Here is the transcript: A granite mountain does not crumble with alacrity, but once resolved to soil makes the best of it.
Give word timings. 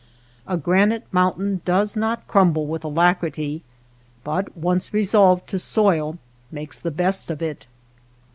A 0.47 0.57
granite 0.57 1.03
mountain 1.11 1.61
does 1.63 1.95
not 1.95 2.27
crumble 2.27 2.65
with 2.65 2.83
alacrity, 2.83 3.61
but 4.23 4.57
once 4.57 4.95
resolved 4.95 5.45
to 5.49 5.59
soil 5.59 6.17
makes 6.51 6.79
the 6.79 6.89
best 6.89 7.29
of 7.29 7.39
it. 7.39 7.67